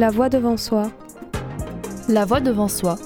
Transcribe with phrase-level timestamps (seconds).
[0.00, 0.90] La voix devant soi.
[2.08, 2.96] La voix devant soi.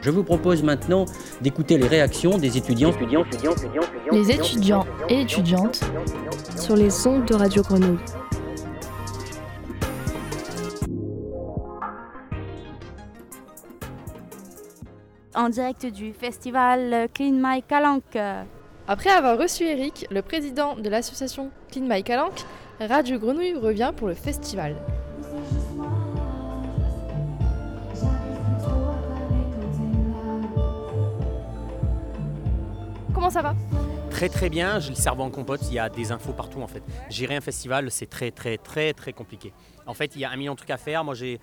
[0.00, 1.04] Je vous propose maintenant
[1.42, 2.90] d'écouter les réactions des étudiants,
[4.10, 5.84] les étudiants et étudiantes
[6.56, 7.98] sur les ondes de Radio Grenouille.
[15.34, 18.18] En direct du festival Clean My Calanque.
[18.86, 22.40] Après avoir reçu Eric, le président de l'association Clean My Calanque,
[22.80, 24.76] Radio Grenouille revient pour le festival.
[33.28, 33.56] Comment ça va?
[34.10, 36.66] Très très bien, j'ai le cerveau en compote, il y a des infos partout en
[36.66, 36.82] fait.
[37.10, 39.52] Gérer un festival, c'est très très très très compliqué.
[39.86, 41.04] En fait, il y a un million de trucs à faire.
[41.04, 41.38] Moi, j'ai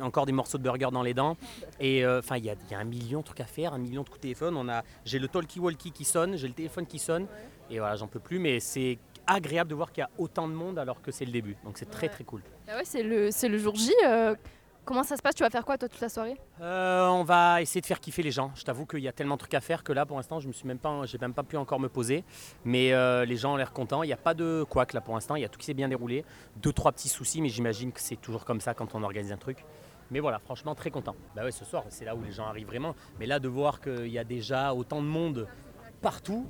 [0.00, 1.36] encore des morceaux de burger dans les dents.
[1.80, 4.08] Et euh, enfin, il, y a, un million de trucs à faire, un million de
[4.08, 4.56] coups de téléphone.
[4.56, 7.26] On a, j'ai le talkie-walkie qui sonne, j'ai le téléphone qui sonne.
[7.68, 8.38] Et voilà, j'en peux plus.
[8.38, 11.32] Mais c'est agréable de voir qu'il y a autant de monde alors que c'est le
[11.32, 11.56] début.
[11.64, 12.42] Donc c'est très très cool.
[12.68, 13.90] Ah ouais, c'est le, c'est le jour J.
[14.06, 14.36] Euh,
[14.84, 15.34] Comment ça se passe?
[15.34, 16.36] Tu vas faire quoi toi toute la soirée?
[16.60, 18.50] Euh, On va essayer de faire kiffer les gens.
[18.54, 20.46] Je t'avoue qu'il y a tellement de trucs à faire que là pour l'instant je
[20.48, 22.22] me suis même pas, j'ai même pas pu encore me poser.
[22.66, 24.02] Mais euh, les gens ont l'air contents.
[24.02, 25.36] Il n'y a pas de couac là pour l'instant.
[25.36, 26.24] Il y a tout qui s'est bien déroulé.
[26.56, 29.38] Deux trois petits soucis, mais j'imagine que c'est toujours comme ça quand on organise un
[29.38, 29.64] truc.
[30.10, 31.16] Mais voilà, franchement très content.
[31.34, 32.94] Bah ouais, ce soir c'est là où les gens arrivent vraiment.
[33.18, 35.48] Mais là de voir qu'il y a déjà autant de monde
[36.02, 36.46] partout,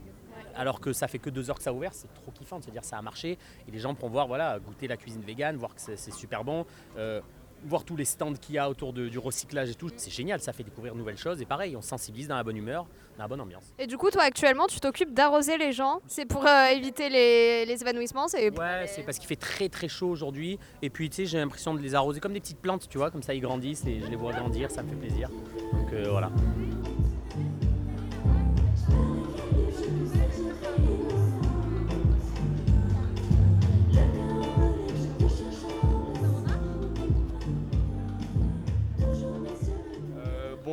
[0.56, 2.64] alors que ça fait que deux heures que ça a ouvert, c'est trop kiffant de
[2.64, 5.56] se dire ça a marché et les gens pourront voir, voilà, goûter la cuisine végane,
[5.56, 6.66] voir que c'est super bon.
[6.96, 7.20] Euh,
[7.64, 10.52] voir tous les stands qu'il y a autour du recyclage et tout, c'est génial, ça
[10.52, 13.28] fait découvrir de nouvelles choses et pareil, on sensibilise dans la bonne humeur, dans la
[13.28, 13.72] bonne ambiance.
[13.78, 17.64] Et du coup, toi actuellement, tu t'occupes d'arroser les gens, c'est pour euh, éviter les,
[17.66, 18.50] les évanouissements c'est...
[18.58, 21.74] Ouais, c'est parce qu'il fait très très chaud aujourd'hui et puis tu sais, j'ai l'impression
[21.74, 24.06] de les arroser comme des petites plantes, tu vois, comme ça ils grandissent et je
[24.06, 25.28] les vois grandir, ça me fait plaisir.
[25.72, 26.30] Donc euh, voilà.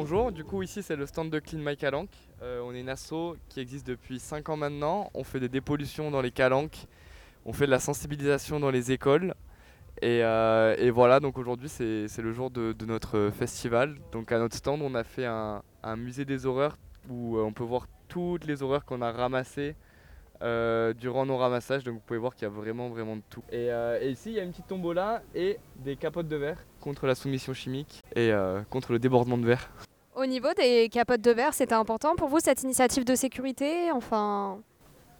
[0.03, 2.09] Bonjour, du coup ici c'est le stand de Clean My Calanque.
[2.41, 5.11] Euh, on est une asso qui existe depuis 5 ans maintenant.
[5.13, 6.87] On fait des dépollutions dans les calanques,
[7.45, 9.35] on fait de la sensibilisation dans les écoles.
[10.01, 13.95] Et, euh, voilà, donc aujourd'hui c'est le jour de, notre festival.
[14.11, 15.61] Donc à notre stand on a fait un,
[15.97, 19.75] musée des horreurs où euh, on peut voir toutes les horreurs qu'on a ramassées
[20.99, 21.83] durant nos ramassages.
[21.83, 23.43] Donc vous pouvez voir qu'il y a vraiment vraiment de tout.
[23.51, 27.05] Et, et, ici il y a une petite tombola et des capotes de verre contre
[27.05, 28.31] la soumission chimique et
[28.71, 29.69] contre le débordement de verre.
[30.13, 34.59] Au niveau des capotes de verre, c'était important pour vous cette initiative de sécurité Enfin?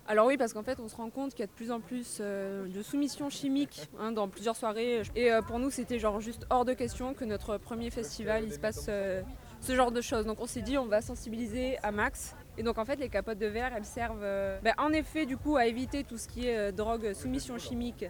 [0.06, 1.79] Alors oui, parce qu'en fait, on se rend compte qu'il y a de plus en
[1.79, 5.03] plus euh, de soumissions chimiques hein, dans plusieurs soirées.
[5.16, 8.52] Et euh, pour nous, c'était genre juste hors de question que notre premier festival, il
[8.52, 9.22] se passe euh,
[9.62, 10.25] ce genre de choses.
[10.25, 12.35] Donc on s'est dit, on va sensibiliser à max.
[12.58, 14.25] Et donc en fait, les capotes de verre, elles servent
[14.62, 18.03] bah, en effet du coup à éviter tout ce qui est drogue, soumission chimique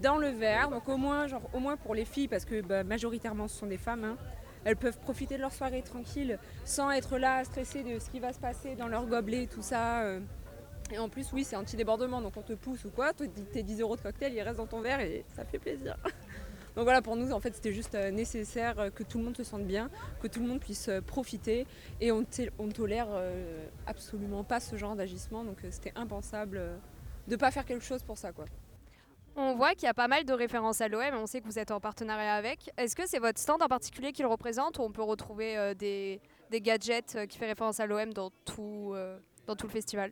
[0.00, 0.70] dans le verre.
[0.70, 3.66] Donc au moins, genre, au moins pour les filles, parce que bah, majoritairement ce sont
[3.66, 4.04] des femmes.
[4.04, 4.16] Hein,
[4.64, 8.32] elles peuvent profiter de leur soirée tranquille sans être là stressées de ce qui va
[8.32, 10.02] se passer dans leur gobelet, tout ça.
[10.02, 10.20] Euh.
[10.92, 13.96] Et en plus, oui, c'est anti-débordement, donc on te pousse ou quoi, tes 10 euros
[13.96, 15.96] de cocktail, ils restent dans ton verre et ça fait plaisir.
[16.74, 19.36] Donc voilà, pour nous, en fait, c'était juste euh, nécessaire euh, que tout le monde
[19.36, 19.90] se sente bien,
[20.22, 21.66] que tout le monde puisse profiter.
[22.00, 22.24] Et on,
[22.58, 23.08] on tolère
[23.86, 26.62] absolument pas ce genre d'agissement, donc c'était impensable
[27.28, 28.46] de ne pas faire quelque chose pour ça, quoi.
[29.34, 31.58] On voit qu'il y a pas mal de références à l'OM, on sait que vous
[31.58, 32.70] êtes en partenariat avec.
[32.76, 35.72] Est-ce que c'est votre stand en particulier qui le représente ou on peut retrouver euh,
[35.72, 36.20] des,
[36.52, 40.10] gadgets euh, qui font référence à l'OM dans, tout, euh, dans tout le festival?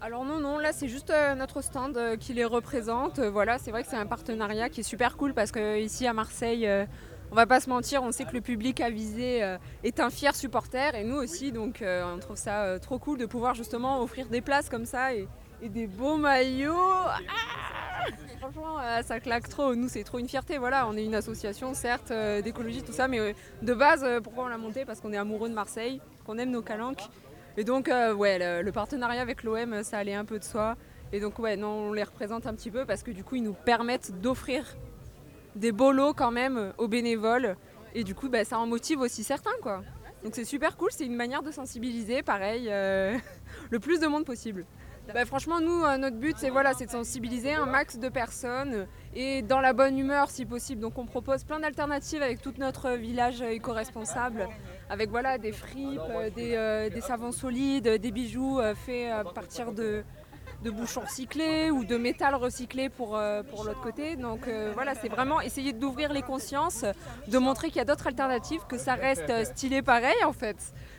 [0.00, 3.20] Alors non, non, là c'est juste notre stand qui les représente.
[3.20, 6.68] voilà, c'est vrai que c'est un partenariat qui est super cool parce qu'ici à Marseille,
[7.30, 10.96] on va pas se mentir, on sait que le public avisé est un fier supporter
[10.96, 14.68] et nous aussi, donc on trouve ça trop cool de pouvoir justement offrir des places
[14.68, 15.28] comme ça et,
[15.62, 16.74] des beaux maillots.
[16.74, 17.71] Ah
[18.42, 19.76] Franchement, euh, ça claque trop.
[19.76, 20.58] Nous, c'est trop une fierté.
[20.58, 23.32] Voilà, on est une association, certes, euh, d'écologie, tout ça, mais euh,
[23.62, 24.84] de base, pourquoi on l'a monté?
[24.84, 27.04] Parce qu'on est amoureux de Marseille, qu'on aime nos calanques.
[27.56, 30.76] Et donc, ouais, le, partenariat avec l'OM, ça allait un peu de soi.
[31.12, 33.44] Et donc, ouais, non, on les représente un petit peu parce que du coup, ils
[33.44, 34.64] nous permettent d'offrir
[35.54, 37.54] des beaux lots quand même aux bénévoles.
[37.94, 39.84] Et du coup, bah, ça en motive aussi certains, quoi.
[40.24, 40.90] Donc, c'est super cool.
[40.90, 42.64] C'est une manière de sensibiliser, pareil,
[43.70, 44.66] le plus de monde possible.
[45.08, 49.42] Bah, franchement, nous, euh, notre but, c'est voilà, de sensibiliser un max de personnes et
[49.42, 50.80] dans la bonne humeur si possible.
[50.80, 54.48] Donc on propose plein d'alternatives avec tout notre village éco-responsable,
[54.88, 60.04] avec voilà, des fripes, euh, euh, des, savons solides, des bijoux faits à partir de,
[60.64, 63.20] bouchons recyclés ou de métal recyclé pour,
[63.50, 64.14] pour l'autre côté.
[64.14, 66.84] Donc voilà, c'est vraiment essayer d'ouvrir les consciences,
[67.26, 70.56] de montrer qu'il y a d'autres alternatives, que ça reste stylé pareil en fait,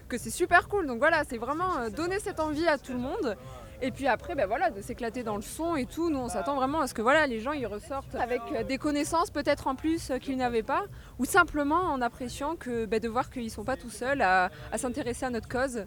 [0.10, 0.86] que c'est super cool.
[0.86, 3.38] Donc voilà, c'est vraiment donner cette envie à tout le monde
[3.86, 6.10] Et puis après, ben voilà, de s'éclater dans le son et tout.
[6.10, 8.78] Nous, on s'attend vraiment à ce que voilà, les gens ils ressortent avec euh, des
[8.78, 10.86] connaissances peut-être en plus euh, qu'ils n'avaient pas,
[11.20, 15.26] ou simplement en appréciant que ben, de voir qu'ils sont pas tout seuls à, s'intéresser
[15.26, 15.84] à notre cause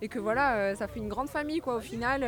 [0.00, 2.24] et que voilà, euh, ça fait une grande famille quoi au final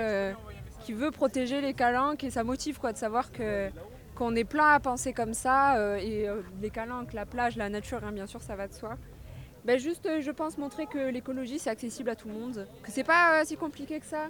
[0.85, 3.71] qui veut protéger les calanques et ça motive quoi de savoir que
[4.17, 6.27] qu'on est plein à penser comme ça et
[6.61, 8.97] les calanques, la plage, la nature, hein, bien sûr, ça va de soi.
[9.65, 13.05] Ben juste, je pense montrer que l'écologie c'est accessible à tout le monde, que c'est
[13.05, 14.27] pas si compliqué que ça.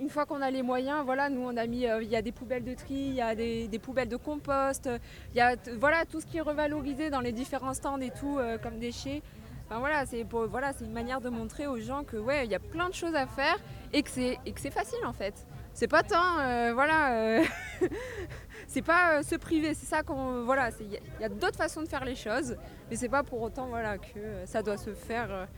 [0.00, 2.22] Une fois qu'on a les moyens, voilà, nous on a mis, euh, il y a
[2.22, 4.88] des poubelles de tri, il y a des, poubelles de compost,
[5.34, 8.38] il y a voilà tout ce qui est revalorisé dans les différents stands et tout
[8.38, 9.22] euh, comme déchets.
[9.66, 12.60] Enfin voilà, c'est voilà, une manière de montrer aux gens que ouais, il y a
[12.60, 13.56] plein de choses à faire
[13.92, 15.34] et que c'est et que c'est facile en fait.
[15.74, 17.42] C'est pas tant euh, voilà,
[18.68, 22.04] c'est pas se priver, c'est ça qu'on voilà, il y a, d'autres façons de faire
[22.04, 22.56] les choses,
[22.88, 25.48] mais c'est pas pour autant voilà que ça doit se faire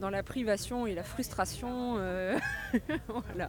[0.00, 1.94] dans la privation et la frustration.
[3.08, 3.48] voilà.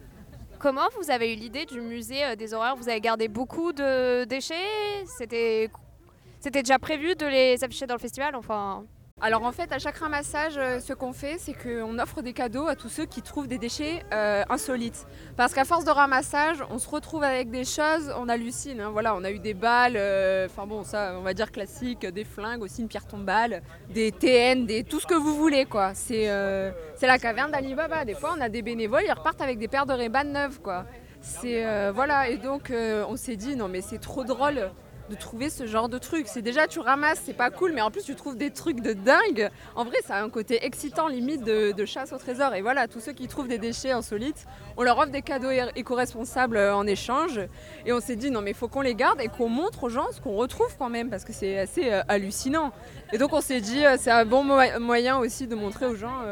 [0.58, 4.24] Comment vous avez eu l'idée du musée euh, des horreurs Vous avez gardé beaucoup de
[4.24, 5.04] déchets?
[5.06, 5.70] C'était
[6.40, 8.84] c'était déjà prévu de les afficher dans le festival Enfin,
[9.20, 12.68] Alors en fait, à chaque ramassage, euh, ce qu'on fait, c'est qu'on offre des cadeaux
[12.68, 15.06] à tous ceux qui trouvent des déchets euh, insolites.
[15.36, 18.80] Parce qu'à force de ramassage, on se retrouve avec des choses, on hallucine.
[18.80, 18.90] hein.
[18.92, 22.22] Voilà, on a eu des balles, euh, enfin bon, ça, on va dire classique, des
[22.22, 25.94] flingues, aussi une pierre tombale, des TN, des tout ce que vous voulez, quoi.
[25.94, 26.26] C'est
[27.02, 28.04] la caverne d'Alibaba.
[28.04, 30.84] Des fois, on a des bénévoles, ils repartent avec des paires de Ray-Ban neuves, quoi.
[31.20, 34.70] C'est voilà, et donc on s'est dit non mais c'est trop drôle
[35.10, 36.26] de trouver ce genre de truc.
[36.28, 38.92] C'est déjà tu ramasses, c'est pas cool, mais en plus tu trouves des trucs de
[38.92, 39.50] dingue.
[39.74, 42.54] En vrai, ça a un côté excitant, limite de, chasse au trésor.
[42.54, 44.46] Et voilà, tous ceux qui trouvent des déchets insolites,
[44.76, 47.40] on leur offre des cadeaux éco-responsables euh, en échange.
[47.86, 50.06] Et on s'est dit non mais faut qu'on les garde et qu'on montre aux gens
[50.12, 52.72] ce qu'on retrouve quand même parce que c'est assez euh, hallucinant.
[53.12, 55.96] Et donc on s'est dit euh, c'est un bon mo- moyen aussi de montrer aux
[55.96, 56.22] gens.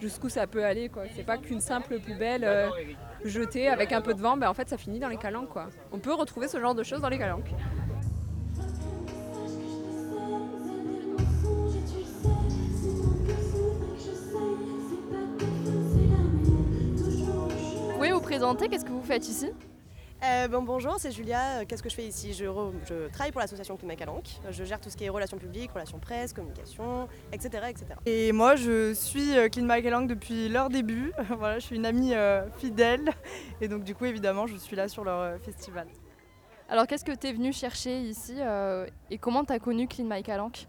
[0.00, 0.90] jusqu'où ça peut aller.
[1.16, 2.68] C'est pas qu'une simple poubelle euh,
[3.24, 5.48] jetée avec un peu de vent, ben en fait ça finit dans les calanques.
[5.92, 7.50] On peut retrouver ce genre de choses dans les calanques.
[18.34, 19.48] Présenter, qu'est-ce que vous faites ici?
[20.24, 21.60] Euh, bon, bonjour, c'est Julia.
[21.60, 22.32] Euh, Qu'est-ce que je fais ici?
[22.32, 24.26] Je, re- je travaille pour l'association Climat Calanque.
[24.44, 27.66] Euh, Je gère tout ce qui est relations publiques, relations presse, communication, etc.
[27.68, 27.86] etc.
[28.06, 31.12] Et moi, je suis Clean My Lang depuis leur début.
[31.38, 33.08] voilà, je suis une amie euh, fidèle.
[33.60, 35.86] Et donc, du coup, évidemment, je suis là sur leur euh, festival.
[36.68, 40.06] Alors qu'est-ce que tu es venu chercher ici euh, et comment tu as connu Clean
[40.10, 40.66] My Calanque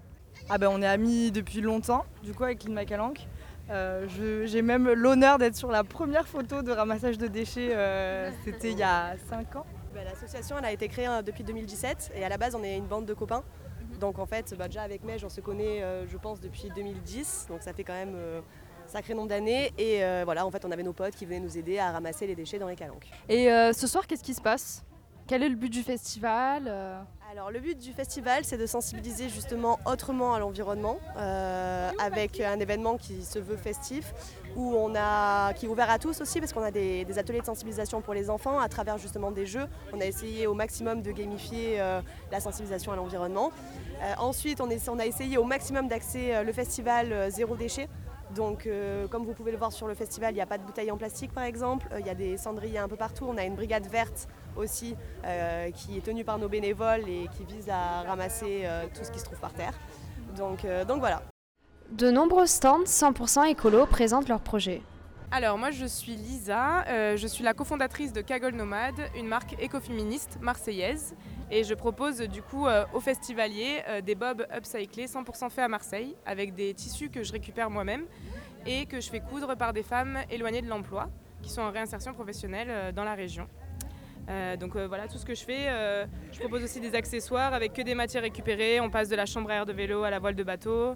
[0.49, 3.25] Ah ben, on est amis depuis longtemps, du coup, avec Clean My Calanque.
[3.69, 4.05] Euh,
[4.45, 7.69] J'ai même l'honneur d'être sur la première photo de ramassage de déchets.
[7.71, 9.65] euh, C'était il y a 5 ans.
[9.93, 12.77] Bah, L'association elle a été créée euh, depuis 2017 et à la base on est
[12.77, 13.43] une bande de copains.
[13.99, 17.47] Donc en fait bah, déjà avec Mej on se connaît euh, je pense depuis 2010
[17.49, 18.41] donc ça fait quand même euh,
[18.87, 21.79] sacré nombre d'années et voilà en fait on avait nos potes qui venaient nous aider
[21.79, 23.09] à ramasser les déchets dans les calanques.
[23.29, 24.83] Et ce soir, qu'est-ce qui se passe?
[25.25, 26.71] Quel est le but du festival
[27.51, 32.95] Le but du festival c'est de sensibiliser justement autrement à l'environnement euh, avec un événement
[32.97, 34.13] qui se veut festif
[34.55, 37.45] où on a, qui est ouvert à tous aussi parce qu'on a des, ateliers de
[37.45, 39.67] sensibilisation pour les enfants à travers justement des jeux.
[39.91, 42.01] On a essayé au maximum de gamifier euh,
[42.31, 43.51] la sensibilisation à l'environnement.
[44.01, 47.89] Euh, ensuite on, a essayé au maximum d'axer le festival zéro déchet.
[48.33, 48.67] Donc
[49.11, 50.97] comme vous pouvez le voir sur le festival, il n'y a pas de bouteilles en
[50.97, 53.87] plastique par exemple, il y a des cendriers un peu partout, on a une brigade
[53.87, 58.85] verte aussi euh, qui est tenue par nos bénévoles et qui vise à ramasser euh,
[58.93, 59.73] tout ce qui se trouve par terre.
[60.35, 61.21] Donc, euh, donc voilà.
[61.91, 64.81] De nombreux stands 100% écolo présentent leurs projets.
[65.31, 69.55] Alors moi je suis Lisa, euh, je suis la cofondatrice de Cagole Nomade, une marque
[69.59, 71.15] écoféministe marseillaise
[71.51, 75.67] et je propose du coup euh, aux festivaliers euh, des bobs upcyclés 100% faits à
[75.67, 78.05] Marseille avec des tissus que je récupère moi-même
[78.65, 81.09] et que je fais coudre par des femmes éloignées de l'emploi
[81.41, 83.47] qui sont en réinsertion professionnelle euh, dans la région.
[84.29, 85.67] Euh, donc euh, voilà tout ce que je fais.
[85.67, 88.79] Euh, je propose aussi des accessoires avec que des matières récupérées.
[88.79, 90.95] On passe de la chambre à air de vélo à la voile de bateau.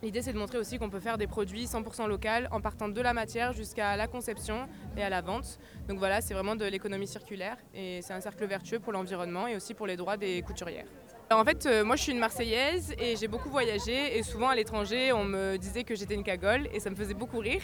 [0.00, 3.00] L'idée, c'est de montrer aussi qu'on peut faire des produits 100% local en partant de
[3.00, 5.58] la matière jusqu'à la conception et à la vente.
[5.88, 9.56] Donc voilà, c'est vraiment de l'économie circulaire et c'est un cercle vertueux pour l'environnement et
[9.56, 10.86] aussi pour les droits des couturières.
[11.30, 14.54] En fait, euh, moi je suis une Marseillaise et j'ai beaucoup voyagé et souvent à
[14.54, 17.60] l'étranger on me disait que j'étais une cagole et ça me faisait beaucoup rire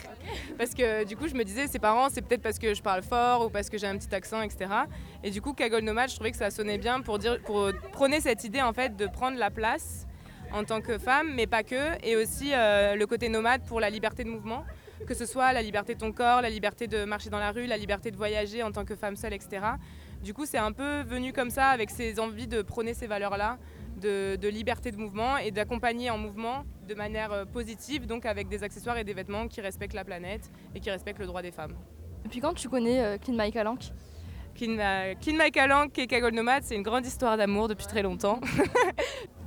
[0.59, 3.03] parce que du coup je me disais c'est parents c'est peut-être parce que je parle
[3.03, 4.71] fort ou parce que j'ai un petit accent etc.
[5.23, 8.45] Et du coup cagole nomade je trouvais que ça sonnait bien pour, pour prôner cette
[8.45, 10.07] idée en fait de prendre la place
[10.53, 13.91] en tant que femme, mais pas que, et aussi euh, le côté nomade pour la
[13.91, 14.65] liberté de mouvement,
[15.07, 17.67] que ce soit la liberté de ton corps, la liberté de marcher dans la rue,
[17.67, 19.63] la liberté de voyager en tant que femme seule, etc.
[20.25, 23.59] Du coup, c'est un peu venu comme ça, avec ces envies de prôner ces valeurs-là,
[24.01, 28.49] de, de liberté de mouvement et d'accompagner en mouvement de manière euh, positive, donc avec
[28.49, 31.51] des accessoires et des vêtements qui respectent la planète et qui respectent le droit des
[31.51, 31.75] femmes.
[32.25, 33.93] Depuis quand tu connais euh, Clean My Calanque
[34.55, 34.77] Clean,
[35.27, 38.41] My Calanque et Cagole Nomade, c'est une grande histoire d'amour depuis très longtemps.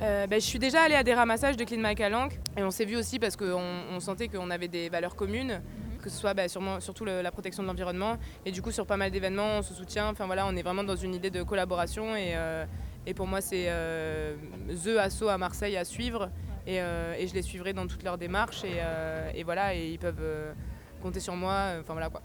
[0.04, 2.70] Euh, ben, je suis déjà allée à des ramassages de Clean My Calanque et on
[2.70, 5.60] s'est vu aussi parce qu'on on sentait qu'on avait des valeurs communes,
[6.08, 8.18] que ce soit ben, sûrement, surtout le- la protection de l'environnement.
[8.46, 10.10] Et du coup, sur pas mal d'événements, on se soutient.
[10.10, 12.66] Enfin voilà, on est vraiment dans une idée de collaboration et, euh,
[13.06, 14.36] et pour moi, c'est euh,
[14.84, 16.30] The Asso à Marseille à suivre
[16.66, 19.90] et, euh, et je les suivrai dans toutes leurs démarches et, euh, et voilà, et
[19.90, 20.54] ils peuvent euh,
[21.02, 21.74] compter sur moi.
[21.82, 22.22] Enfin voilà quoi.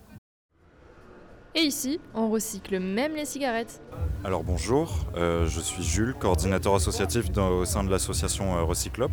[1.55, 3.83] Et ici, on recycle même les cigarettes.
[4.25, 9.11] Alors bonjour, euh, je suis Jules, coordinateur associatif dans- au sein de l'association euh, Recyclop.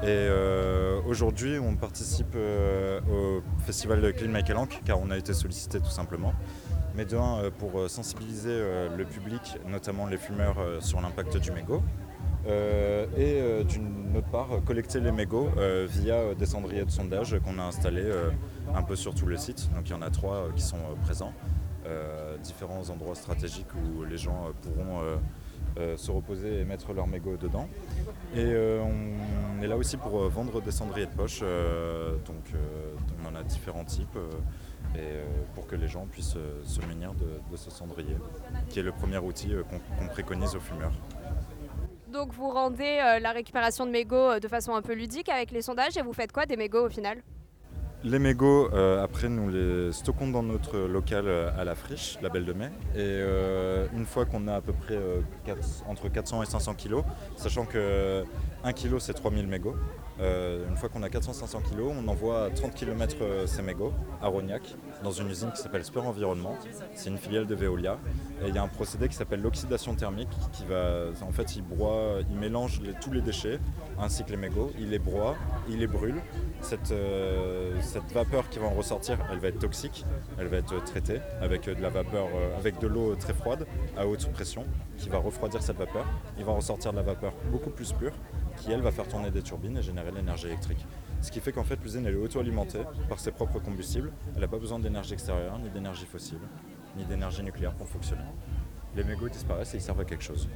[0.00, 5.34] Et euh, aujourd'hui, on participe euh, au festival de Clean Calanque car on a été
[5.34, 6.34] sollicité tout simplement.
[6.94, 8.62] Mais d'un, euh, pour sensibiliser
[8.96, 11.82] le public, notamment les fumeurs, sur l'impact du mégot.
[13.16, 15.50] Et d'une autre part, collecter les mégots
[15.88, 18.10] via des cendriers de sondage qu'on a installés
[18.74, 19.68] un peu sur tout le site.
[19.74, 21.32] Donc il y en a trois qui sont présents.
[22.42, 25.02] Différents endroits stratégiques où les gens pourront
[25.96, 27.68] se reposer et mettre leurs mégots dedans.
[28.34, 32.52] Et euh, on est là aussi pour euh, vendre des cendriers de poche, euh, donc
[32.54, 34.30] euh, on en a différents types, euh,
[34.94, 38.16] et euh, pour que les gens puissent euh, se munir de, ce cendrier,
[38.68, 39.62] qui est le premier outil euh,
[39.98, 40.92] qu'on préconise aux fumeurs.
[42.12, 45.50] Donc vous rendez euh, la récupération de mégots euh, de façon un peu ludique avec
[45.50, 47.22] les sondages et vous faites quoi des mégots au final?
[48.04, 52.28] Les mégots, euh, après, nous les stockons dans notre local euh, à la friche, la
[52.28, 52.70] Belle de Mai.
[52.94, 54.96] Et euh, une fois qu'on a à peu près
[55.88, 57.02] entre 400 et 500 kilos,
[57.36, 58.24] sachant que
[58.62, 59.74] 1 kilo c'est 3000 mégots,
[60.20, 64.62] une fois qu'on a 400-500 kilos, on envoie à 30 km ces mégots à Rognac,
[65.02, 66.56] dans une usine qui s'appelle Speur Environnement.
[66.94, 67.98] C'est une filiale de Veolia.
[68.46, 70.64] Il y a un procédé qui s'appelle l'oxydation thermique qui
[71.22, 73.58] en fait, il broie, il mélange tous les déchets
[73.98, 75.36] ainsi que les mégots, il les broie,
[75.68, 76.20] il les brûle.
[76.60, 77.78] Cette, euh,
[78.12, 80.04] vapeur qui va en ressortir, elle va être toxique,
[80.38, 83.66] elle va être traitée avec euh, de la vapeur, euh, avec de l'eau très froide
[83.96, 84.64] à haute pression
[84.96, 86.04] qui va refroidir cette vapeur.
[86.38, 88.12] Il va ressortir de la vapeur beaucoup plus pure
[88.60, 90.84] qui elle va faire tourner des turbines et générer de l'énergie électrique.
[91.20, 94.12] Ce qui fait qu'en fait l'usine elle est auto-alimentée par ses propres combustibles.
[94.34, 96.40] Elle n'a pas besoin d'énergie extérieure, ni d'énergie fossile,
[96.96, 98.22] ni d'énergie nucléaire pour fonctionner.
[98.96, 100.48] Les mégots disparaissent et ils servent à quelque chose.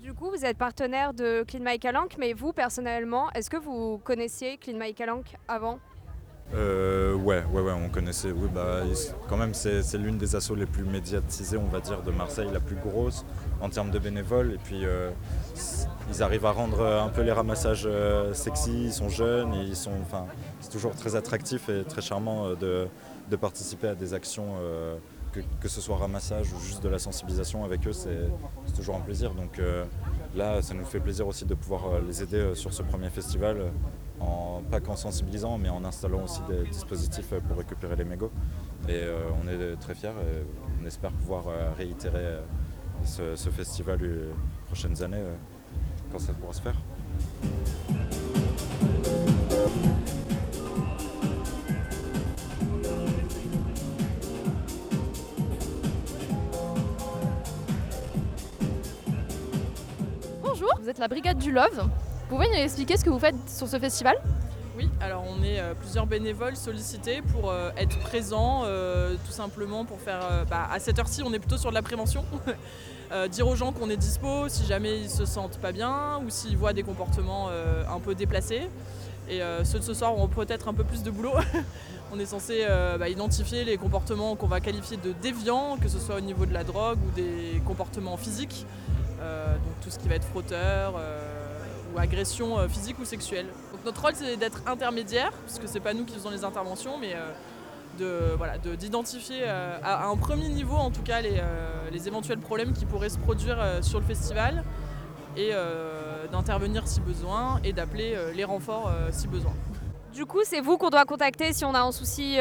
[0.00, 3.98] Du coup, vous êtes partenaire de Clean My Calanque, mais vous personnellement, est-ce que vous
[3.98, 5.78] connaissiez Clean My Calanque avant?
[6.54, 8.30] Euh, ouais, ouais, ouais, on connaissait.
[8.30, 8.80] Oui, bah,
[9.28, 12.60] quand même, c'est l'une des assos les plus médiatisées, on va dire, de Marseille, la
[12.60, 13.24] plus grosse
[13.60, 14.52] en termes de bénévoles.
[14.52, 15.10] Et puis, euh,
[16.10, 18.84] ils arrivent à rendre euh, un peu les ramassages euh, sexy.
[18.86, 20.26] Ils sont jeunes, ils sont, enfin,
[20.60, 22.86] c'est toujours très attractif et très charmant de,
[23.30, 24.54] de participer à des actions.
[25.32, 28.30] que, que ce soit ramassage ou juste de la sensibilisation avec eux, c'est
[28.74, 29.34] toujours un plaisir.
[29.34, 29.60] Donc
[30.34, 33.70] là, ça nous fait plaisir aussi de pouvoir les aider sur ce premier festival,
[34.20, 38.32] en, pas qu'en sensibilisant, mais en installant aussi des dispositifs euh, pour récupérer les mégots.
[38.88, 40.44] Et euh, on est très fiers et
[40.82, 42.40] on espère pouvoir euh, réitérer euh,
[43.04, 44.28] ce, ce festival les
[44.66, 45.34] prochaines années euh,
[46.10, 46.76] quand ça pourra se faire.
[60.42, 61.88] Bonjour, vous êtes la brigade du Love.
[62.28, 64.14] Vous pouvez nous expliquer ce que vous faites sur ce festival?
[64.76, 69.86] Oui, alors on est euh, plusieurs bénévoles sollicités pour euh, être présents, euh, tout simplement
[69.86, 70.20] pour faire.
[70.50, 72.24] bah, à cette heure-ci, on est plutôt sur de la prévention.
[73.30, 76.58] Dire aux gens qu'on est dispo si jamais ils se sentent pas bien ou s'ils
[76.58, 78.68] voient des comportements un peu déplacés.
[79.30, 81.32] Et ceux de ce soir auront peut-être un peu plus de boulot.
[82.12, 82.66] on est censé
[82.98, 86.52] bah, identifier les comportements qu'on va qualifier de déviants, que ce soit au niveau de
[86.52, 88.66] la drogue ou des comportements physiques.
[89.18, 91.00] Donc tout ce qui va être frotteur
[91.94, 93.46] ou agression euh, physique ou sexuelle.
[93.72, 97.14] Donc notre rôle c'est d'être intermédiaire, puisque c'est pas nous qui faisons les interventions, mais
[97.14, 97.30] euh,
[97.98, 101.90] de voilà, de- d'identifier euh, à, à un premier niveau en tout cas les, euh,
[101.90, 104.64] les éventuels problèmes qui pourraient se produire euh, sur le festival
[105.36, 105.52] et
[106.32, 109.52] d'intervenir si besoin et d'appeler les renforts si besoin.
[110.12, 112.40] Du coup, c'est vous qu'on doit contacter si on a un souci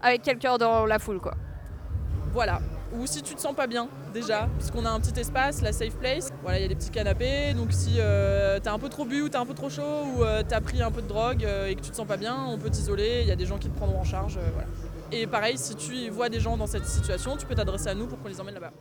[0.00, 1.34] avec quelqu'un dans la foule, quoi.
[2.32, 2.60] Voilà.
[2.94, 5.96] Ou si tu te sens pas bien, déjà, puisqu'on a un petit espace, la safe
[5.96, 6.30] place.
[6.42, 7.52] Voilà, il y a des petits canapés.
[7.54, 10.22] Donc si euh, t'as un peu trop bu ou t'as un peu trop chaud ou
[10.22, 12.36] euh, t'as pris un peu de drogue euh, et que tu te sens pas bien,
[12.48, 13.22] on peut t'isoler.
[13.22, 14.36] Il y a des gens qui te prendront en charge.
[14.36, 14.68] euh, voilà.
[15.12, 18.06] Et pareil, si tu vois des gens dans cette situation, tu peux t'adresser à nous
[18.06, 18.72] pour qu'on les emmène là-bas.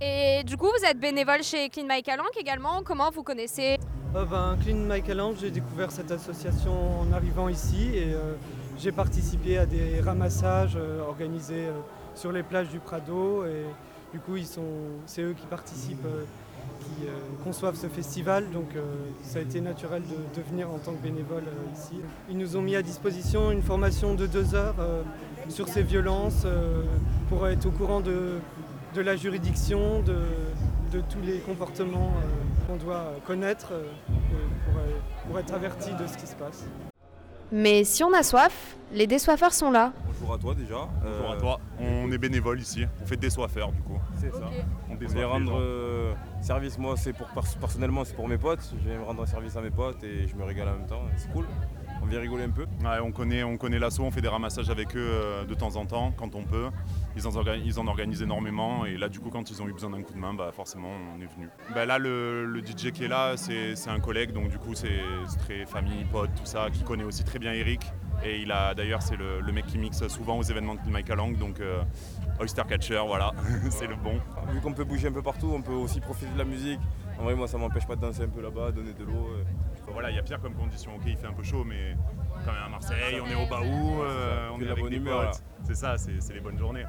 [0.00, 2.82] Et du coup, vous êtes bénévole chez Clean My Calanque également.
[2.82, 3.78] Comment vous connaissez?
[4.14, 8.34] Euh, ben, Clean My Calanque, j'ai découvert cette association en arrivant ici et euh,
[8.78, 11.72] j'ai participé à des ramassages euh, organisés euh,
[12.14, 13.64] sur les plages du Prado et
[14.12, 14.62] du coup ils sont,
[15.06, 16.24] c'est eux qui participent, euh,
[16.80, 17.10] qui euh,
[17.42, 18.82] conçoivent ce festival, donc euh,
[19.22, 21.44] ça a été naturel de, venir en tant que bénévole
[21.74, 22.00] ici.
[22.30, 24.76] Ils nous ont mis à disposition une formation de deux heures
[25.48, 26.46] sur ces violences
[27.28, 28.38] pour être au courant de,
[28.94, 30.18] de la juridiction, de,
[30.92, 32.12] de tous les comportements
[32.66, 33.72] qu'on doit connaître
[34.06, 34.80] pour,
[35.26, 36.66] pour être averti de ce qui se passe.
[37.50, 39.92] Mais si on a soif, les désoiffeurs sont là.
[40.26, 40.88] Bonjour à toi déjà.
[41.02, 41.60] Bonjour à Euh, toi.
[41.78, 42.86] On est bénévole ici.
[43.02, 43.98] On fait des soiffeurs du coup.
[44.16, 44.48] C'est ça.
[44.88, 45.58] On Je déçoit vais les rendre gens.
[45.60, 48.72] euh, service, moi c'est pour pers- personnellement c'est pour mes potes.
[48.82, 51.02] Je vais me rendre service à mes potes et je me régale en même temps.
[51.18, 51.44] C'est cool.
[52.02, 52.62] On vient rigoler un peu.
[52.62, 55.76] Ouais, on connaît, on connaît l'asso, on fait des ramassages avec eux euh, de temps
[55.76, 56.68] en temps, quand on peut.
[57.16, 59.72] Ils en, orga- ils en organisent énormément et là du coup quand ils ont eu
[59.74, 61.50] besoin d'un coup de main, bah, forcément on est venu.
[61.74, 64.74] Bah, là le, le DJ qui est là, c'est c'est un collègue, donc du coup
[64.74, 67.80] c'est c'est très famille, pote, tout ça, qui connaît aussi très bien Eric.
[68.22, 71.16] Et il a d'ailleurs c'est le, le mec qui mixe souvent aux événements de Michael
[71.18, 71.82] Lang, donc euh,
[72.40, 73.32] Oyster Catcher, voilà,
[73.70, 74.18] c'est le bon.
[74.52, 76.80] Vu qu'on peut bouger un peu partout, on peut aussi profiter de la musique.
[77.18, 79.28] En vrai moi ça m'empêche pas de danser un peu là-bas, donner de l'eau.
[79.32, 79.44] euh.
[79.92, 80.94] Voilà, il y a pire comme condition.
[80.96, 81.94] Ok, il fait un peu chaud, mais
[82.44, 84.90] quand même à Marseille, on est au Baou, euh, on est de la avec bonne
[84.90, 85.42] des humeur, potes.
[85.64, 86.84] C'est ça, c'est c'est les bonnes journées.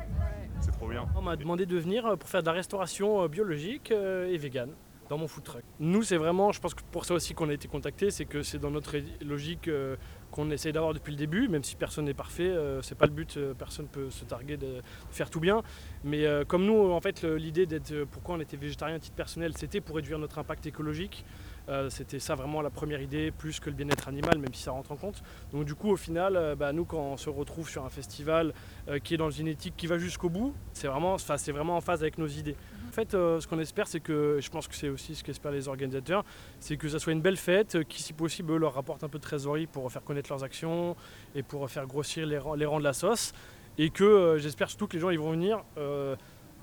[0.62, 1.06] C'est trop bien.
[1.16, 4.70] On m'a demandé de venir euh, pour faire de la restauration euh, biologique et vegan
[5.10, 5.64] dans mon food truck.
[5.80, 8.42] Nous, c'est vraiment, je pense que pour ça aussi qu'on a été contacté, c'est que
[8.42, 9.98] c'est dans notre logique euh,
[10.36, 13.14] qu'on essaye d'avoir depuis le début, même si personne n'est parfait, euh, c'est pas le
[13.14, 15.64] but, euh, personne peut se targuer de faire tout bien.
[16.04, 19.00] Mais euh, comme nous, en fait, le- l'idée d'être, euh, pourquoi on était végétarien à
[19.00, 21.24] titre personnel, c'était pour réduire notre impact écologique.
[21.70, 24.72] Euh, c'était ça vraiment la première idée, plus que le bien-être animal, même si ça
[24.72, 25.24] rentre en compte.
[25.54, 28.54] Donc du coup, au final, bah, nous, quand on se retrouve sur un festival
[29.04, 32.02] qui est dans une éthique qui va jusqu'au bout, c'est vraiment, c'est vraiment en phase
[32.02, 32.58] avec nos idées.
[32.96, 35.52] En fait, euh, ce qu'on espère, c'est que, je pense que c'est aussi ce qu'espèrent
[35.52, 36.24] les organisateurs,
[36.62, 39.18] c'est que ça soit une belle fête, euh, qui si possible leur rapporte un peu
[39.18, 40.96] de trésorerie pour faire connaître leurs actions
[41.36, 43.34] et pour faire grossir les rangs, de la sauce.
[43.78, 45.62] Et que euh, j'espère surtout que les gens ils vont venir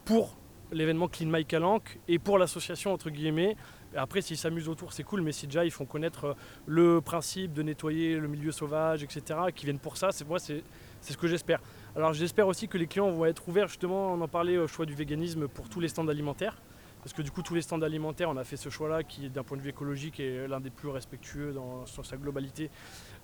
[0.06, 0.34] pour
[0.72, 3.54] l'événement Clean My Calanque et pour l'association entre guillemets.
[3.92, 6.34] Et après, s'ils s'amusent autour, c'est cool, mais si déjà ils font connaître
[6.64, 10.62] le principe de nettoyer le milieu sauvage, etc., qui viennent pour ça, c'est moi, c'est
[11.02, 11.60] ce que j'espère.
[11.94, 14.86] Alors j'espère aussi que les clients vont être ouverts, justement, on en parlait au choix
[14.86, 16.56] du véganisme pour tous les stands alimentaires.
[17.02, 19.42] Parce que du coup, tous les stands alimentaires, on a fait ce choix-là qui, d'un
[19.42, 22.70] point de vue écologique, est l'un des plus respectueux dans, sur sa globalité,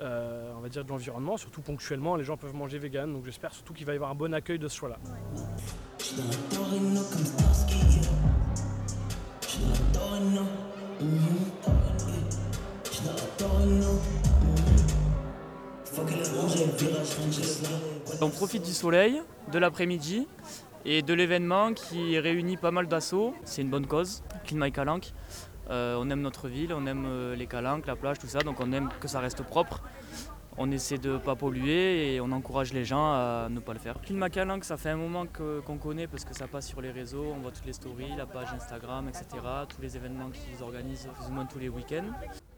[0.00, 1.37] euh, on va dire, de l'environnement.
[1.37, 3.12] Surtout ponctuellement, les gens peuvent manger vegan.
[3.12, 4.98] Donc j'espère surtout qu'il va y avoir un bon accueil de ce choix-là.
[18.20, 20.26] On profite du soleil, de l'après-midi
[20.84, 23.34] et de l'événement qui réunit pas mal d'assauts.
[23.44, 25.12] C'est une bonne cause, Clean My Calanque.
[25.70, 28.58] Euh, on aime notre ville, on aime euh, les calanques, la plage, tout ça, donc
[28.61, 29.82] on aime que ça reste propre.
[30.56, 33.78] On essaie de ne pas polluer et on encourage les gens à ne pas le
[33.78, 34.00] faire.
[34.00, 36.90] Clean My Calanque, ça fait un moment qu'on connaît parce que ça passe sur les
[36.90, 39.26] réseaux, on voit toutes les stories, la page Instagram, etc.
[39.68, 42.11] Tous les événements qu'ils organisent plus ou moins tous les week-ends.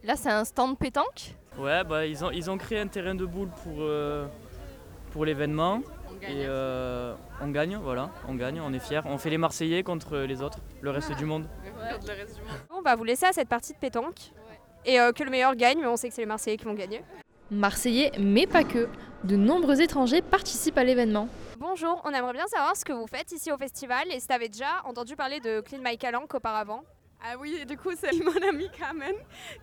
[0.03, 1.35] Là, c'est un stand pétanque.
[1.59, 4.27] Ouais, bah, ils, ont, ils ont créé un terrain de boules pour, euh,
[5.13, 5.83] pour l'événement.
[6.23, 9.01] Et euh, on gagne, voilà, on gagne, on est fiers.
[9.05, 11.47] On fait les Marseillais contre les autres, le reste du monde.
[12.71, 14.33] On va vous laisser à cette partie de pétanque.
[14.85, 16.75] Et euh, que le meilleur gagne, mais on sait que c'est les Marseillais qui vont
[16.75, 17.03] gagner.
[17.51, 18.89] Marseillais, mais pas que.
[19.25, 21.29] De nombreux étrangers participent à l'événement.
[21.59, 24.33] Bonjour, on aimerait bien savoir ce que vous faites ici au festival et si tu
[24.33, 26.85] avais déjà entendu parler de Clean My Calanque auparavant.
[27.23, 29.15] Ah oui, du coup, c'est mon amie Carmen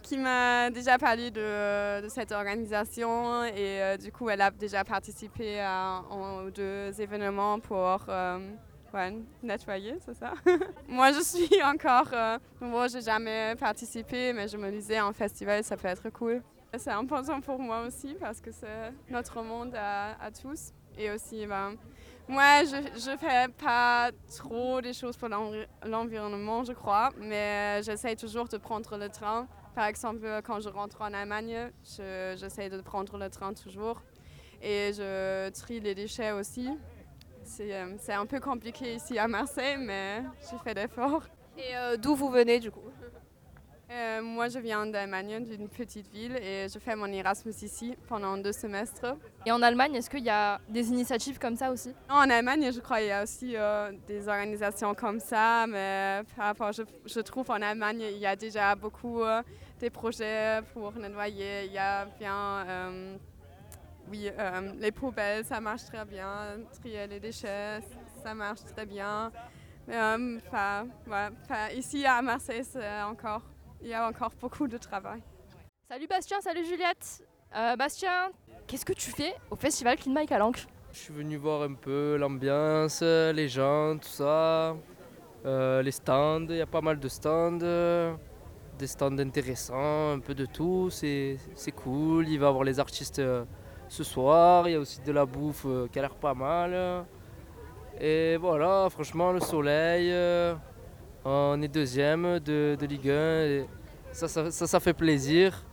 [0.03, 5.59] qui m'a déjà parlé de, cette organisation et euh, du coup, elle a déjà participé
[5.59, 8.39] à un ou deux événements pour euh,
[9.41, 10.33] nettoyer, c'est ça?
[10.87, 15.63] Moi, je suis encore euh, nouveau, j'ai jamais participé, mais je me disais, un festival,
[15.63, 16.43] ça peut être cool.
[16.77, 20.73] C'est important pour moi aussi parce que c'est notre monde à, à tous.
[20.97, 21.75] Et aussi, ben,
[22.27, 28.15] moi, je ne fais pas trop des choses pour l'envi- l'environnement, je crois, mais j'essaie
[28.15, 29.47] toujours de prendre le train.
[29.75, 34.01] Par exemple, quand je rentre en Allemagne, je- j'essaie de prendre le train toujours.
[34.61, 36.67] Et je trie les déchets aussi.
[37.43, 41.23] C'est euh, un peu compliqué ici à Marseille, mais je fais d'efforts.
[41.57, 42.89] Et euh, d'où vous venez du coup?
[43.89, 48.35] Euh, moi, je viens d'Allemagne, d'une petite ville, et je fais mon Erasmus ici pendant
[48.37, 49.15] deux semestres.
[49.45, 51.93] Et en Allemagne, est-ce qu'il y a des initiatives comme ça aussi?
[52.09, 56.21] Non, en Allemagne, je crois qu'il y a aussi euh, des organisations comme ça, mais
[56.35, 59.41] par rapport, je, je trouve en Allemagne, il y a déjà beaucoup euh,
[59.79, 61.65] des projets pour nettoyer.
[61.67, 63.15] Il y a bien, euh,
[64.09, 64.29] oui,
[64.79, 66.57] les poubelles, ça marche très bien.
[66.81, 67.79] Trier les déchets,
[68.21, 69.31] ça marche très bien.
[69.87, 69.95] Mais
[70.51, 73.41] pas- ouais, pas- ici à Marseille, c'est encore,
[73.81, 75.21] il y a encore beaucoup de travail.
[75.89, 77.23] Salut Bastien, salut Juliette.
[77.55, 78.31] Euh, Bastien,
[78.67, 82.17] qu'est-ce que tu fais au festival Clean My Calanque Je suis venu voir un peu
[82.19, 84.75] l'ambiance, les gens, tout ça.
[85.45, 87.59] Euh, les stands, il y a pas mal de stands,
[88.77, 92.27] des stands intéressants, un peu de tout, c'est c'est cool.
[92.27, 93.45] Il va y avoir les artistes euh,
[93.87, 97.05] ce soir, il y a aussi de la bouffe qui a l'air pas mal.
[97.99, 100.53] Et voilà, franchement, le soleil, euh,
[101.29, 103.65] on est deuxième de, de Ligue 1, et
[104.11, 105.63] ça, ça, ça, fait plaisir.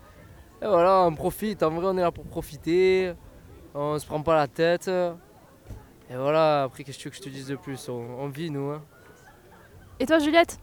[0.61, 3.15] Et voilà, on profite, en vrai, on est là pour profiter,
[3.75, 4.89] on se prend pas la tête.
[4.89, 7.89] Et voilà, après, qu'est-ce que tu veux que je te dise de plus?
[7.89, 8.71] On, on vit, nous.
[8.71, 8.83] hein.
[10.01, 10.59] Et toi, Juliette?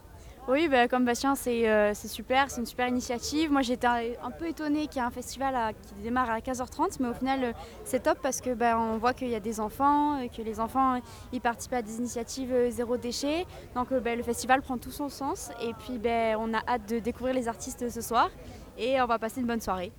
[0.48, 3.52] Oui, bah, comme Bastien, c'est euh, c'est super, c'est une super initiative.
[3.52, 7.10] Moi, j'étais un, peu étonnée qu'il y ait un festival qui démarre à 15h30, mais
[7.10, 10.20] au final, euh, c'est top parce que bah, on voit qu'il y a des enfants,
[10.20, 11.00] euh, que les enfants
[11.32, 13.46] ils participent à des initiatives zéro déchet.
[13.76, 15.52] Donc, bah, le festival prend tout son sens.
[15.62, 16.02] Et puis,
[16.40, 18.32] on a hâte de découvrir les artistes ce soir
[18.80, 19.92] et on va passer une bonne soirée.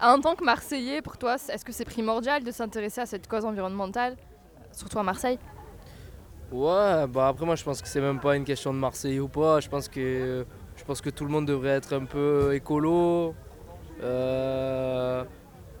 [0.00, 3.44] En tant que Marseillais, pour toi, est-ce que c'est primordial de s'intéresser à cette cause
[3.44, 4.16] environnementale,
[4.72, 5.38] surtout à Marseille?
[6.50, 9.28] Ouais, bah après moi je pense que c'est même pas une question de Marseille ou
[9.28, 9.60] pas.
[9.60, 10.44] Je pense que
[10.76, 13.34] je pense que tout le monde devrait être un peu écolo.
[14.02, 15.24] Euh,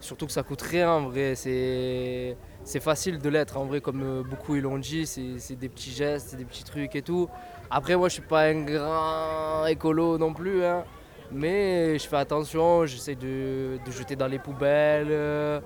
[0.00, 1.34] surtout que ça coûte rien en vrai.
[1.34, 5.06] C'est facile de l'être en vrai comme euh, beaucoup ils l'ont dit.
[5.06, 7.28] C'est des petits gestes, des petits trucs et tout.
[7.70, 10.64] Après moi je suis pas un grand écolo non plus.
[10.64, 10.84] hein.
[11.32, 15.60] Mais je fais attention, j'essaie de, de jeter dans les poubelles, euh,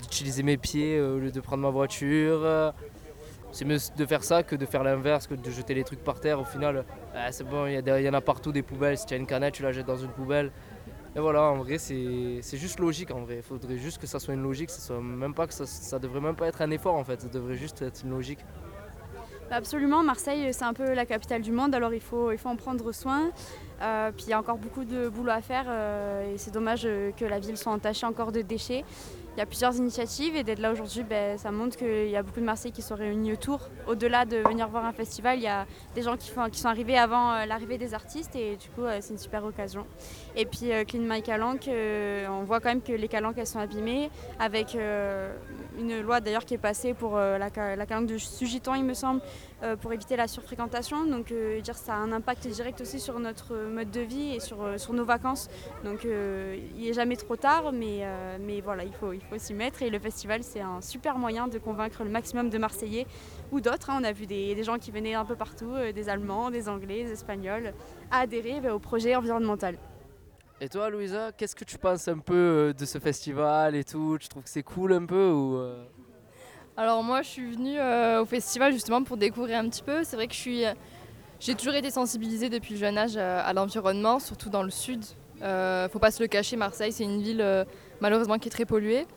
[0.00, 2.72] d'utiliser mes pieds au lieu de prendre ma voiture.
[3.52, 6.20] C'est mieux de faire ça que de faire l'inverse, que de jeter les trucs par
[6.20, 6.40] terre.
[6.40, 6.84] Au final,
[7.14, 8.98] euh, c'est bon, il y, en a partout des poubelles.
[8.98, 10.50] Si tu as une canette, tu la jettes dans une poubelle.
[11.14, 13.10] Et voilà, en vrai, c'est juste logique.
[13.10, 14.70] En vrai, il faudrait juste que ça soit une logique.
[14.70, 17.20] Ça, soit même pas que ça devrait même pas être un effort en fait.
[17.20, 18.40] Ça devrait juste être une logique.
[19.50, 22.48] Bah, Absolument, Marseille c'est un peu la capitale du monde, alors il faut, il faut
[22.48, 23.30] en prendre soin.
[23.82, 26.82] Euh, puis il y a encore beaucoup de boulot à faire euh, et c'est dommage
[26.84, 28.84] euh, que la ville soit entachée encore de déchets.
[29.34, 32.22] Il y a plusieurs initiatives et d'être là aujourd'hui, ben, ça montre qu'il y a
[32.22, 33.60] beaucoup de Marseillais qui sont réunis autour.
[33.86, 35.64] Au-delà de venir voir un festival, il y a
[35.94, 38.82] des gens qui, font- qui sont arrivés avant euh, l'arrivée des artistes et du coup
[38.84, 39.86] euh, c'est une super occasion.
[40.36, 43.58] Et puis euh, Clean My Calanque, on voit quand même que les calanques elles sont
[43.58, 44.76] abîmées avec
[45.78, 49.20] une loi d'ailleurs qui est passée pour euh, la, la de Sugiton il me semble,
[49.62, 51.06] euh, pour éviter la surfréquentation.
[51.06, 54.40] Donc euh, dire ça a un impact direct aussi sur notre mode de vie et
[54.40, 55.48] sur, nos vacances.
[55.84, 58.04] Donc il n'est jamais trop tard, mais,
[58.62, 59.82] voilà, il faut, s'y mettre.
[59.82, 63.06] Et le festival, c'est un super moyen de convaincre le maximum de Marseillais
[63.50, 63.90] ou d'autres.
[63.90, 63.98] hein.
[64.00, 67.12] On a vu des, gens qui venaient un peu partout, des Allemands, des Anglais, des
[67.12, 67.72] Espagnols,
[68.10, 69.76] à adhérer ben, au projet environnemental.
[70.64, 74.16] Et toi, Louisa, qu'est-ce que tu penses un peu euh, de ce festival et tout?
[74.20, 75.84] Tu trouves que c'est cool un peu ou euh?
[76.76, 80.04] Alors moi je suis venue euh, au festival justement pour découvrir un petit peu.
[80.04, 80.62] C'est vrai que je suis,
[81.40, 85.04] j'ai toujours été sensibilisée depuis le jeune âge à l'environnement, surtout dans le sud.
[85.42, 87.66] Euh, faut pas se le cacher, Marseille c'est une ville
[88.00, 89.08] malheureusement qui est très polluée.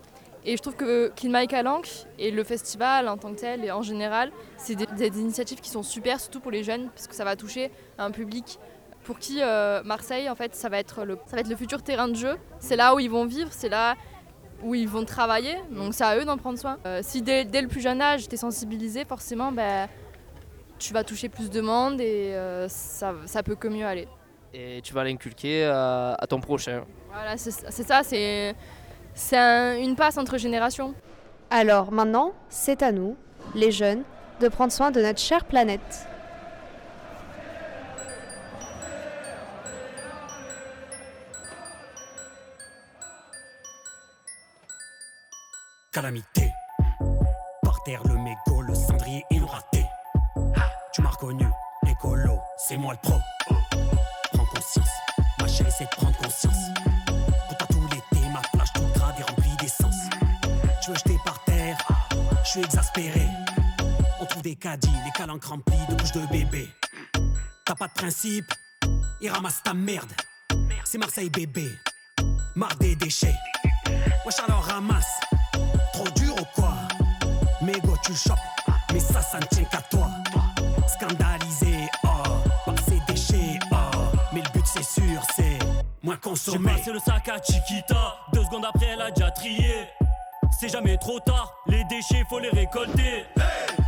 [0.47, 3.81] Et je trouve que My Calanque et le festival en tant que tel et en
[3.83, 7.23] général, c'est des, des initiatives qui sont super, surtout pour les jeunes, parce que ça
[7.23, 8.59] va toucher un public
[9.05, 11.81] pour qui euh, Marseille en fait ça va être le, ça va être le futur
[11.81, 12.35] terrain de jeu.
[12.59, 13.95] C'est là où ils vont vivre, c'est là
[14.63, 16.77] où ils vont travailler, donc c'est à eux d'en prendre soin.
[16.85, 19.87] Euh, si dès, dès le plus jeune âge, tu es sensibilisé, forcément, ben,
[20.79, 24.07] tu vas toucher plus de monde et euh, ça, ça peut que mieux aller.
[24.53, 26.83] Et tu vas l'inculquer à, à ton prochain.
[27.13, 28.55] Voilà, c'est ça, c'est
[29.13, 30.93] c'est un- une passe entre générations.
[31.49, 33.15] Alors maintenant, c'est à nous,
[33.53, 34.03] les jeunes,
[34.41, 36.07] de prendre soin de notre chère planète.
[45.95, 46.51] Calamité.
[47.63, 49.85] Par terre, le mégot, le cendrier et le raté.
[50.91, 51.47] Tu m'as reconnu,
[51.87, 53.17] écolo, c'est moi le pro.
[54.33, 54.89] Prends conscience,
[55.39, 56.67] ma chérie, c'est de prendre conscience.
[57.07, 59.95] Pour toi, tout l'été, ma plage toute grade est remplie d'essence.
[60.83, 61.77] Tu veux jeter par terre,
[62.43, 63.27] je suis exaspéré.
[64.19, 66.67] On trouve des caddies, les calanques remplies de couches de bébé.
[67.63, 68.51] T'as pas de principe,
[69.21, 70.11] et ramasse ta merde.
[70.83, 71.71] C'est Marseille bébé,
[72.53, 73.35] marre des déchets.
[74.25, 75.21] Wesh alors ramasse.
[75.95, 76.73] Trop dur ou quoi?
[77.61, 78.37] Mégo tu chopes,
[78.91, 80.09] mais ça, ça ne tient qu'à toi.
[80.87, 82.07] Scandalisé, oh,
[82.65, 83.75] par ces déchets, oh.
[84.33, 85.57] Mais le but c'est sûr, c'est
[86.03, 86.71] moins J'ai consommer.
[86.73, 89.87] passé le sac à Chiquita, deux secondes après elle a déjà trié.
[90.59, 93.23] C'est jamais trop tard, les déchets faut les récolter.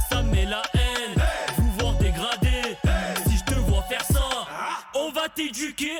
[0.10, 1.22] Ça me met la haine,
[1.58, 2.78] vous voir dégrader.
[3.28, 4.24] Si je te vois faire ça,
[4.96, 5.92] on va t'éduquer.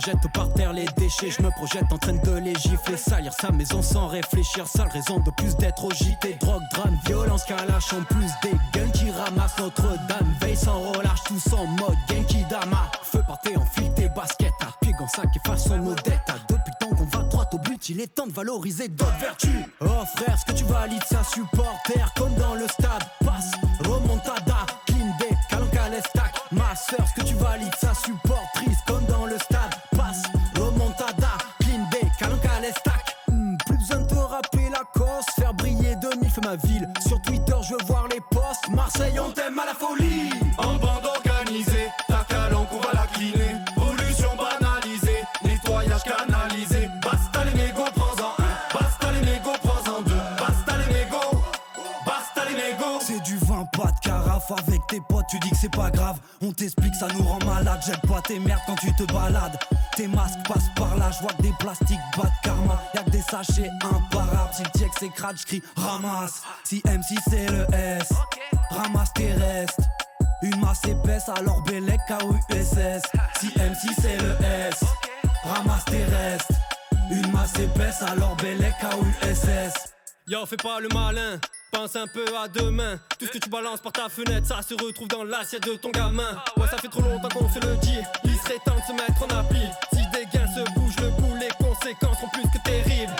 [0.00, 1.30] Jette par terre les déchets.
[1.30, 4.66] Je me projette en train de les gifler, salir sa maison sans réfléchir.
[4.66, 6.36] Sale raison de plus d'être au JT.
[6.40, 10.34] Drogue, drame, violence, calache en plus des guns qui ramassent Notre-Dame.
[10.40, 12.90] Veille sans relâche, tous en mode Genki Dama.
[13.02, 14.52] Feu parté, enfile tes baskets.
[14.60, 16.28] À pied en sac et façon nos dettes.
[16.28, 19.64] À Depuis temps qu'on va droit au but, il est temps de valoriser d'autres vertus.
[19.80, 23.04] Oh frère, ce que tu valides, ça supporter comme dans le stade.
[23.24, 23.52] Passe,
[23.84, 25.36] remontada, clean day,
[25.90, 26.34] les stack.
[26.52, 28.25] Ma sœur, ce que tu valides, ça supportrice
[38.98, 40.30] Marseille, on t'aime à la folie.
[40.56, 43.56] En bande organisée, ta calanque on va la cleaner.
[43.74, 46.88] Pollution banalisée, nettoyage canalisé.
[47.02, 48.72] Basta les négos, prends-en un.
[48.72, 50.14] Basta les négos, prends-en deux.
[50.38, 51.42] Basta les négos,
[52.06, 53.00] basta les négos.
[53.02, 56.16] C'est du vin, pas de carafe avec tes potes, tu dis que c'est pas grave.
[56.40, 57.80] On t'explique, ça nous rend malade.
[57.84, 59.58] Jette pas tes merdes quand tu te balades.
[59.94, 62.80] Tes masques passent par là, je vois que des plastiques, pas de karma.
[62.94, 64.54] Y'a que des sachets imparables.
[64.54, 66.42] Si le check s'écrase, j'crie ramasse.
[66.64, 68.08] Si M6 c'est le S,
[68.70, 69.80] ramasse tes restes.
[70.42, 73.02] Une masse épaisse, alors Bélec KUSS.
[73.40, 74.80] Si M6 c'est le S,
[75.44, 76.52] ramasse tes restes.
[77.10, 79.92] Une masse épaisse, alors Bélec KUSS.
[80.28, 81.38] Yo, fais pas le malin,
[81.70, 82.98] pense un peu à demain.
[83.18, 85.90] Tout ce que tu balances par ta fenêtre, ça se retrouve dans l'assiette de ton
[85.90, 86.42] gamin.
[86.56, 88.00] Ouais, ça fait trop longtemps qu'on se le dit.
[88.24, 89.62] Il serait temps de se mettre en appli.
[89.92, 93.14] Si des gains se bougent le bout, les conséquences sont plus que terribles.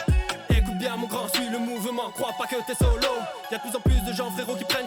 [0.51, 2.11] Écoute bien, mon grand, suis le mouvement.
[2.11, 3.07] Crois pas que t'es solo.
[3.53, 4.86] Y'a de plus en plus de gens, frérot, qui prennent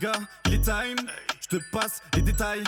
[0.00, 0.12] gars,
[0.46, 1.06] il est time,
[1.40, 2.64] je te passe les détails.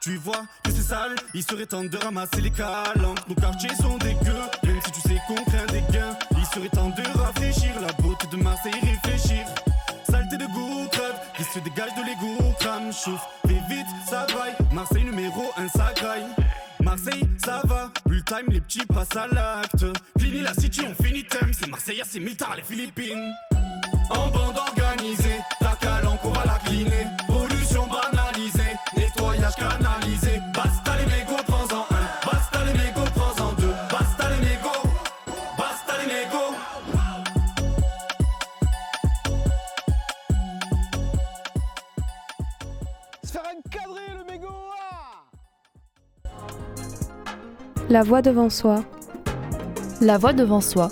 [0.00, 3.28] Tu vois que c'est sale, il serait temps de ramasser les calanques.
[3.28, 6.16] Nos quartiers sont dégueux, même si tu sais qu'on craint des gains.
[6.36, 9.44] Il serait temps de rafraîchir la beauté de Marseille, réfléchir.
[10.08, 13.26] Saleté de goût, crève, qui se dégage de l'égout, crame, chauffe.
[13.46, 14.54] Fais vite, ça braille.
[14.72, 16.26] Marseille numéro 1, ça graille.
[16.80, 19.84] Marseille, ça va, plus time, les petits passent à l'acte.
[20.18, 21.26] Fini la city, on finit.
[21.52, 23.34] C'est Marseillais, c'est Miltar, les Philippines.
[24.10, 25.40] En bande organisée,
[26.78, 27.06] cleaner.
[27.26, 30.40] Pollution banalisée, nettoyage canalisé.
[30.54, 32.04] Basta les négos, prends-en un.
[32.24, 33.74] Basta les négos, prends-en deux.
[33.90, 34.88] Basta les négos,
[35.56, 36.54] basta les négos.
[43.24, 44.48] Se faire encadrer le mégot
[44.80, 45.24] ah
[47.88, 48.84] La voix devant soi.
[50.00, 50.90] La voix devant soi.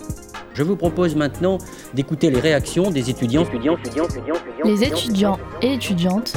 [0.54, 1.58] Je vous propose maintenant
[1.92, 6.34] d'écouter les réactions des étudiants, étudiants, étudiants, étudiants, Les étudiants et étudiantes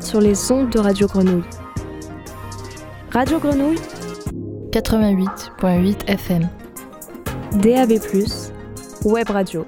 [0.00, 1.44] Sur les ondes de Radio Grenouille.
[3.12, 3.78] Radio Grenouille
[4.72, 6.48] 88.8 FM.
[7.52, 7.92] DAB+,
[9.04, 9.64] Web Radio.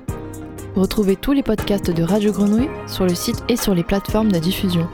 [0.74, 4.38] Retrouvez tous les podcasts de Radio Grenouille sur le site et sur les plateformes de
[4.38, 4.88] diffusion.